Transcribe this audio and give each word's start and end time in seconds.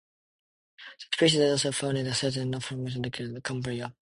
The 0.79 1.15
species 1.17 1.39
is 1.41 1.51
also 1.51 1.71
found 1.71 1.99
in 1.99 2.05
the 2.05 2.11
Chilterns, 2.13 2.47
North 2.49 2.71
Wales, 2.71 2.95
Lincolnshire 2.95 3.27
and 3.35 3.43
Cumbria. 3.43 3.93